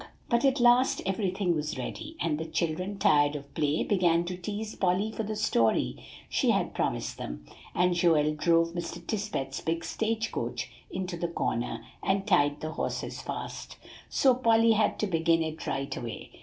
[0.29, 4.73] But at last everything was ready; and the children, tired of play, began to tease
[4.73, 8.97] Polly for the story she had promised them; and Joel drove Mr.
[8.99, 13.77] Tisbett's big stage coach into the corner, and tied the horses fast.
[14.09, 16.31] So Polly had to begin it right away.